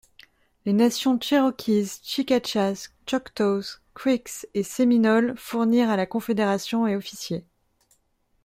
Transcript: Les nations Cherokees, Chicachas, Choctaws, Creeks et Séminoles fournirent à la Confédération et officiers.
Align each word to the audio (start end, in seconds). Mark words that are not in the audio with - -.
Les 0.65 0.73
nations 0.73 1.19
Cherokees, 1.21 1.99
Chicachas, 2.01 2.87
Choctaws, 3.05 3.81
Creeks 3.93 4.47
et 4.55 4.63
Séminoles 4.63 5.35
fournirent 5.37 5.91
à 5.91 5.95
la 5.95 6.07
Confédération 6.07 6.87
et 6.87 6.95
officiers. 6.95 7.45